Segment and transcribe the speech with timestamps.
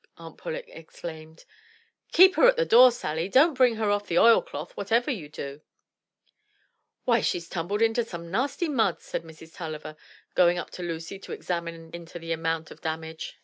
[0.17, 1.45] Aunt Pullet exclaimed,
[2.11, 3.29] "Keep her at the door, Sally!
[3.29, 5.61] Don't bring her off the oil cloth, whatever you do!"
[7.05, 9.53] "Why she's timibled into some nasty mud," said Mrs.
[9.53, 9.95] Tulliver,
[10.33, 13.37] going up to Lucy to examine into the amount of damage.